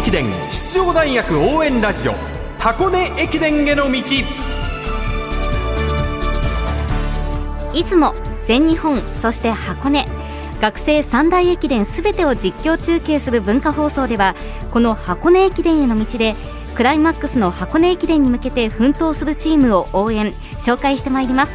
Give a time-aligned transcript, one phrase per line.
[0.00, 2.14] 駅伝出場大学応援ラジオ
[2.58, 4.00] 箱根駅伝への道。
[7.74, 8.14] 出雲
[8.46, 10.06] 全日本そして箱根。
[10.58, 14.34] 学生三大駅伝すべてを実況中継する文化放送では
[14.70, 16.34] この箱根駅伝への道で
[16.74, 20.30] クライマックスの箱根駅伝に向けて奮闘するチームを応援
[20.60, 21.52] 紹介してまいります。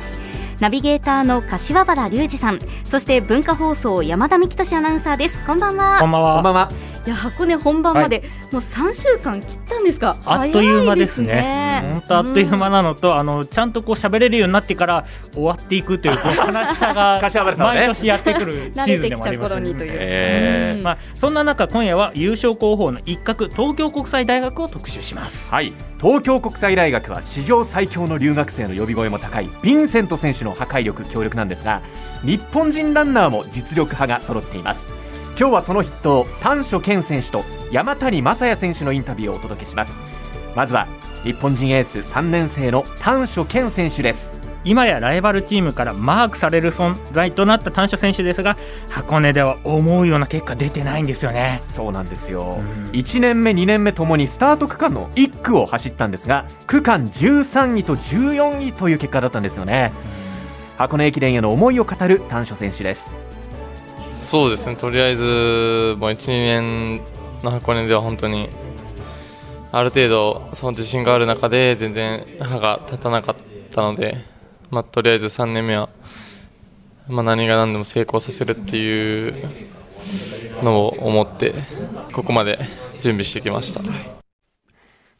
[0.59, 5.39] ナビゲーターの柏原隆二さんそして文化放送山田美希俊アナウンサーです。
[5.45, 5.97] こんばんは。
[5.99, 6.35] こんばんは。
[6.35, 10.17] こんばんはいや箱根本番まで、もう3週間切ったんですか。
[10.25, 11.91] あっという間ですね。
[11.93, 17.19] 本当あっという間なのと、あのちゃんとこう喋れるようになってから終わっていくというこの悲 しさが
[17.57, 19.55] 毎年やってくるシーズンでもあります
[20.83, 25.51] まあ、そんな中今夜は優勝候補の一角東京国際大学を特集します。
[25.51, 25.73] はい。
[26.01, 31.81] 東京国際大学は史上最強の留学生の呼び声も高いヴィンセント選手の破壊力強力なんですが
[32.23, 34.87] 日本人ランナーも実力派が揃っています
[35.37, 39.93] 今日はその筆頭丹所健選手と山谷正也選手のインタビューをお届けします。
[40.55, 40.87] まずは
[41.23, 44.31] 日本人エース3年生の丹所健選手です。
[44.63, 48.57] 今やライバルチームからマークされる存在となった丹所選手ですが
[48.89, 51.61] 箱根では思うような結果出てないんですよね。
[51.75, 52.89] そうなんですよ、うん。
[52.91, 59.91] 1年目2年目ともにスタート区間の1区を走ったんですが区間13位と14位という結果だったんですよね。
[60.77, 63.13] 箱根駅伝への思いを語る丹所選手です
[64.15, 67.01] そうですね、とりあえず、もう1、2年
[67.43, 68.49] の箱根では本当に、
[69.71, 73.35] ある程度、その自信がある中で、全然歯が立たなかっ
[73.71, 74.23] たので、
[74.71, 75.89] まあ、とりあえず3年目は、
[77.07, 79.49] まあ、何が何でも成功させるっていう
[80.63, 81.53] のを思って、
[82.13, 82.57] ここまで
[83.01, 83.81] 準備してきました。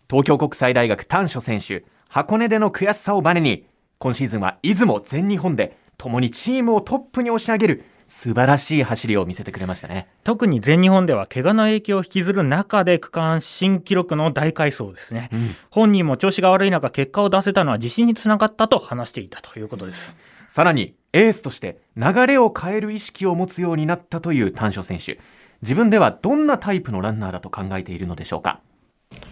[0.10, 3.66] 東京国際大学丹所選手箱根での悔しさをバネに
[3.98, 10.08] 今シーズンは出雲全日本で共にチームをトップに押し上げる素晴らしい走りを見せてくれましたね。
[10.24, 15.56] 特に全日本では怪我の影響を引きずる中で区間新記録の大回走ですね、ん。
[15.70, 20.16] 本人も調子が悪い中結果を出せたのは自信につながったと話していたということです。
[20.48, 25.20] さらにエースとして流れを変える意識を持つようになったという丹所選手。
[25.62, 28.60] 自分ではどんなタイプのランナーだと考えているのでしょうか？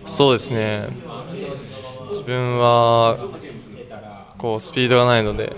[0.06, 0.88] そうですね。
[2.10, 3.18] 自分は
[4.38, 5.56] こうスピードがないので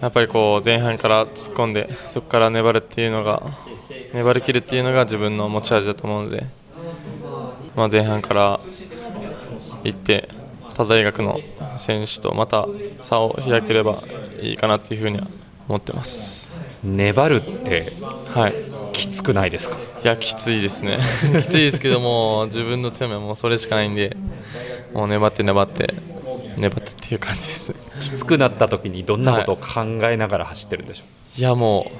[0.00, 3.42] やっぱりこう前半から突っ込んでそこから粘るっていうのが
[4.12, 6.46] 粘りきるっていうのが自分の持ち味だと思うので、
[7.74, 8.60] まあ、前半から
[9.84, 10.28] 行って
[10.74, 11.40] 他大学の
[11.78, 12.66] 選手とまた
[13.02, 14.02] 差を開ければ
[14.40, 15.26] いいかなっていうふうには
[15.68, 16.54] 思ってます。
[16.84, 17.92] 粘るって
[18.34, 18.54] はい。
[18.92, 19.76] きつくないですか？
[20.02, 20.98] いやきついですね。
[21.42, 24.16] きついですけども自分の強みはもうそれしかないんで
[24.94, 25.94] もう粘って粘って
[26.56, 27.68] 粘ってっていう感じです。
[27.70, 31.04] ねきつくなった時にどんなことを考えながら走ってるんでしょ
[31.38, 31.90] いやも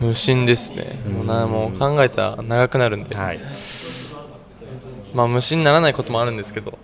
[0.00, 1.00] う無心ですね。
[1.08, 3.40] もうなもう考えたら長くなるんで、うはい。
[5.14, 6.78] まあ無心にならないこともあるんですけど、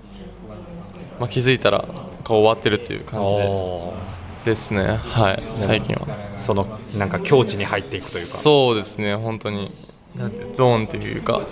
[1.18, 1.86] まあ、気づいたら
[2.24, 3.42] こう終わってるっていう感じで。
[3.46, 3.92] お
[4.44, 4.96] ですね。
[4.96, 5.42] はい。
[5.54, 6.06] 最近は。
[6.06, 8.38] ーそのなんか境地に入っていくというか。
[8.38, 9.14] そうですね。
[9.16, 9.72] 本当に。
[10.16, 11.46] なんてゾーンっていうか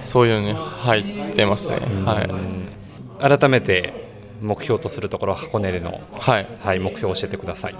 [0.00, 1.76] そういうのに入ってますね。
[2.04, 3.38] はい。
[3.38, 4.01] 改めて
[4.42, 6.46] 目標とするところ箱根での、はい。
[6.60, 7.74] はい、目標を教えてください。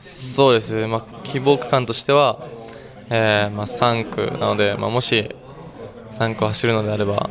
[0.00, 0.74] そうです。
[0.80, 2.46] ね、まあ、希望区間としては、
[3.10, 5.34] えーまあ、3区なので、まあ、もし
[6.12, 7.30] 3区を走るのであれば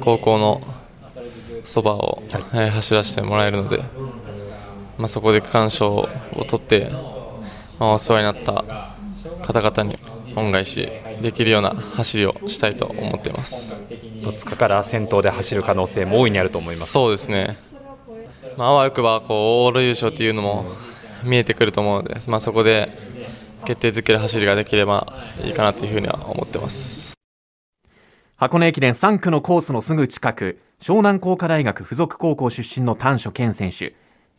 [0.00, 0.62] 高校の
[1.64, 3.78] そばを、えー走らせてもらえるので、
[4.98, 6.08] まあ、そこで区間賞を
[6.46, 6.90] 取って、
[7.78, 8.94] まあ、お世話になった
[9.44, 9.98] 方々に
[10.36, 10.88] 恩返し
[11.20, 13.80] できるような走りをしたいと思っています。
[14.22, 16.92] 戸塚から先頭で走る可能性も大いにあると思います。
[16.92, 17.56] そうですね、
[18.56, 20.66] まあ、あわよくばこうオール優勝というのも
[21.24, 22.96] 見えてくると思うので、まあ、そこで
[23.64, 25.06] 決定づける走りができれば
[25.42, 27.14] いいかなというふうには思ってます。
[28.36, 33.94] 箱根駅伝3区のコースのすぐ近く湘南工科大学附属高校出身の丹所健選手。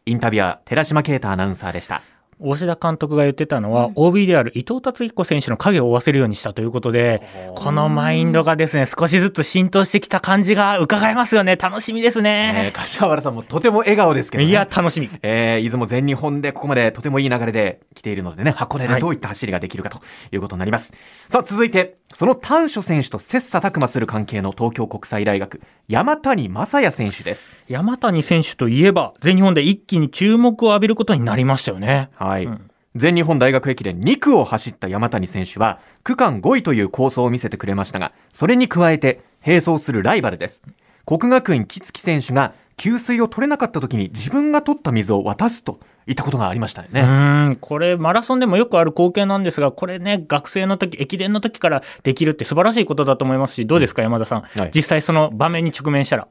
[0.06, 2.02] インタビュアー寺島啓太アナウンサーでした
[2.44, 7.24] 大志田監督が言ってたのは、OB である伊藤達彦選手の影を追わせるようにしたということで、
[7.56, 11.56] このマインドがですね、少しずつ浸透してきた感じが伺えますよね。
[11.56, 12.72] 楽しみですえーね。
[12.76, 15.10] 柏原さんもとても笑顔ですけど、ね、いや、楽しみ。
[15.22, 20.02] えー、出雲全日本でここまでとてもいい流れで来ているのでね、箱根ではいどういった走りができるかと
[20.32, 20.92] いうことになります。
[21.30, 27.50] さあ、続いて、その丹所選手と切磋琢磨する関係の東京国際大学、山谷正也選手です。
[27.68, 32.10] 山谷選手といえば、全日本で一気に注目を浴びることになりましたよね。
[32.16, 32.46] はい。
[32.46, 40.62] うん全日本大学駅伝2区を走った山谷選手は、区間5位という構想を見せてくれましたが、それに加えて、並走するライバルです。
[41.06, 47.02] 国学院木月選手が給水を取れなかった時に自分が取った水を渡すといったことがありましたよね。
[47.02, 47.58] うん。
[47.62, 54.72] これマラソンでもよくある光景なんですがこれね学生の時駅伝の時からできるって素晴らしいことだと思いますしどうですか山田さん、はい。
[54.76, 56.28] 実際その場面に直面したら。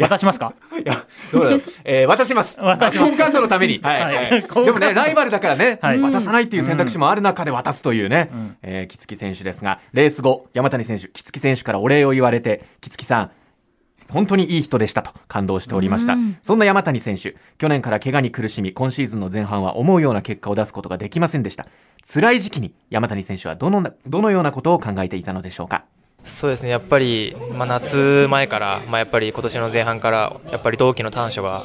[0.00, 0.54] 渡しますか？
[0.74, 0.94] いや、
[1.32, 1.62] どうだろう。
[1.84, 2.58] えー渡します。
[2.60, 3.10] 渡します。
[3.12, 3.78] 好感度のために。
[3.82, 4.02] はい。
[4.02, 4.14] はい。
[4.16, 6.00] はいでもね、ライバルだからね、はい。
[6.00, 8.30] 渡さないっていう選択肢もある中で渡すというね、
[8.62, 13.30] えー木月選手ですが、レース後、山谷選手、木月選手からお礼を言われて、木月さん、
[14.08, 16.36] 本当にいい人でしたと感動しておりました、うん。
[16.42, 21.66] そんな山谷選手去年から怪我に苦しみ今シーズンの前半は思うような結果を出すことができませんでした。
[22.06, 25.84] 辛い時期に山谷選手はどのなどのようなことを考えていたのでしょうか？
[26.24, 26.70] そうですね。
[26.70, 31.64] やっぱり、まあ、夏前から、まあ、やっぱり今年の前半からやっぱり同期の短所が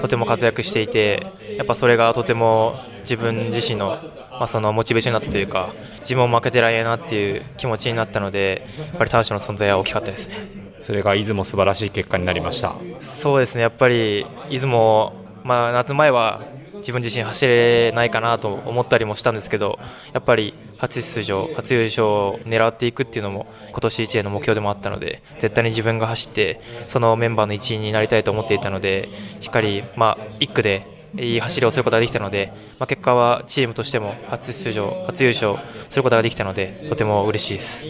[0.00, 4.00] とても活躍していてやっぱそれがとても自分自身の,、
[4.30, 10.69] まあそのモチベーションになったというか自分も負けてられないなっていう気持ちになったのでやっぱり短所の存在は大きかったですね。
[10.80, 15.12] それが出雲素晴らしい結果になりましたそうですねやっぱり出雲、
[15.44, 16.42] まあ、夏前は
[16.80, 19.78] 自分自身走れないかなと思ったりもしたんですけど
[20.12, 29.08] やっぱり初出場初優勝を狙っていくっていうのも今年1年の目標でもあったので絶対に自分が走ってそのメンバーの一員になりたいと思っていたので
[29.40, 30.86] しっかり、まあ、1区で
[31.16, 35.56] いい走りをすることができたので、まあ、結果はチームとしても初出場初優勝
[35.88, 37.84] することができたのでとても嬉しいです。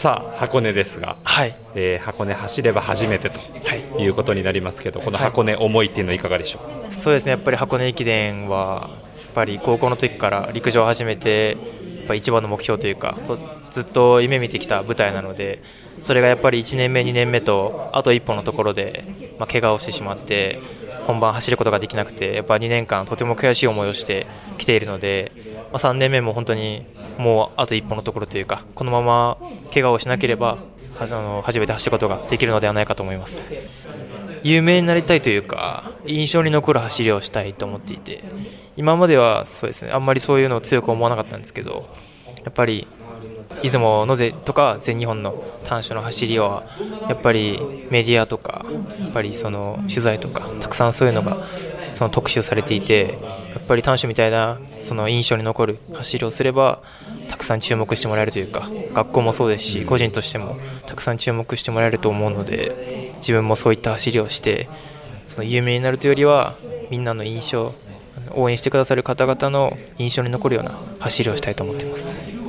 [0.00, 4.02] さあ箱根ですが、はい、えー箱根走れば初めてとはい。
[4.02, 6.60] いうことになりますけどこの箱根思いっていうのはいかがでしょ
[6.90, 7.32] う、そうですね。
[7.32, 11.58] やっぱり箱根駅伝はやっぱり高校の時から陸上を始めて
[11.98, 13.38] やっぱ一番の目標というかと
[13.70, 15.62] ずっと夢見てきた舞台なので
[16.00, 20.60] それがやっぱり1年目2年目とあと一歩のところで、まあ、怪我をしてしまって
[21.10, 24.26] 本番走ることができなくてやっぱ2年間とても悔しい思いをして
[24.58, 25.32] きているので、
[25.72, 26.86] まあ、3年目も本当に
[27.18, 29.38] もうあと一歩のところというかこのまま
[29.72, 30.58] 怪我をしなければ
[30.94, 33.42] はあの初めて走ることができるのではないかと思います。
[34.42, 38.24] 有名になりたいというか印象に残る走りをしたいと思っていて
[38.74, 41.94] 今まではそうですねあんまりそういうのを強く思わなかったんですけど
[42.42, 42.86] やっぱり
[43.62, 46.64] 出雲のぜとか全日本の短所の走りは
[47.08, 48.64] やっぱりメディアとか
[49.00, 51.44] やっぱりその取材とかたくさんそういうのが
[51.90, 53.18] その特集されていて
[53.54, 56.80] やっぱり短所みたいなその印象に残る走りをすれば
[57.28, 60.56] たくさん注目してもらえるというか学校もそうですし個人としても
[60.86, 64.68] たくさん注目してもらえると思うので自分もそういった走りをして
[65.26, 66.56] その有名になるというよりは
[66.90, 67.74] みんなの印象
[68.32, 72.39] 応援してくださる方々の印象に残るような走りをしたいと思っています。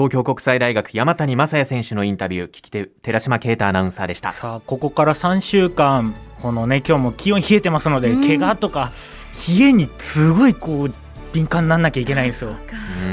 [0.00, 4.32] 東京国際大学山谷正也選手のインタビュー聞き手寺島啓太アナウンサーでした。
[4.32, 8.92] さあここから3週間このね今日も気温冷えてますので、怪我とか
[9.46, 10.92] 冷えにすごいこう
[11.32, 12.54] 敏感にならなきゃいけないんですよ。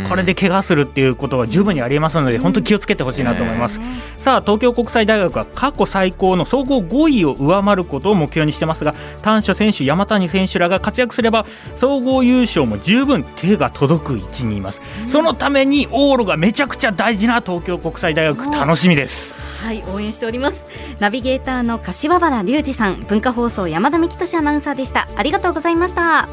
[0.09, 3.79] これで怪我するっていうことは十分にありえますので、本当に気をつけてほしいなと思います。
[4.19, 11.45] さあ東京国際大学は過去最高の総合5位を上回ることを目標にしてますが短所選手山谷選手らが活躍すれば
[11.77, 19.35] 総合優勝も十分手が届く位置にいます、そのために往路がめちゃくちゃ大事な東京国際大学楽しみです。
[19.63, 20.61] はい応援しております。
[20.99, 25.07] ナビゲーターの柏原隆二さん文化放送山田美希俊アナウンサーでした。
[25.15, 26.27] ありがとうございました